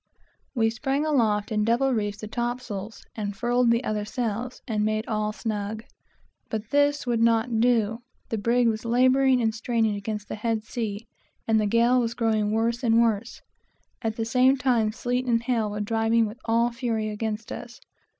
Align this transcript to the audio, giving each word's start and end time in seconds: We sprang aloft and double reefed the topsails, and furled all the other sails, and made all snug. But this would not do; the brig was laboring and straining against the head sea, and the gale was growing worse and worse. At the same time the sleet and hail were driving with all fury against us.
We 0.55 0.71
sprang 0.71 1.05
aloft 1.05 1.51
and 1.51 1.63
double 1.63 1.93
reefed 1.93 2.21
the 2.21 2.27
topsails, 2.27 3.05
and 3.15 3.37
furled 3.37 3.67
all 3.67 3.71
the 3.71 3.83
other 3.83 4.03
sails, 4.03 4.59
and 4.67 4.83
made 4.83 5.05
all 5.07 5.31
snug. 5.31 5.83
But 6.49 6.71
this 6.71 7.05
would 7.05 7.21
not 7.21 7.59
do; 7.59 7.99
the 8.29 8.39
brig 8.39 8.67
was 8.67 8.83
laboring 8.83 9.39
and 9.43 9.53
straining 9.53 9.93
against 9.95 10.27
the 10.27 10.33
head 10.33 10.63
sea, 10.63 11.05
and 11.47 11.61
the 11.61 11.67
gale 11.67 11.99
was 11.99 12.15
growing 12.15 12.49
worse 12.51 12.81
and 12.81 12.99
worse. 12.99 13.43
At 14.01 14.15
the 14.15 14.25
same 14.25 14.57
time 14.57 14.87
the 14.89 14.97
sleet 14.97 15.27
and 15.27 15.43
hail 15.43 15.69
were 15.69 15.79
driving 15.81 16.25
with 16.25 16.39
all 16.45 16.71
fury 16.71 17.09
against 17.09 17.51
us. 17.51 17.79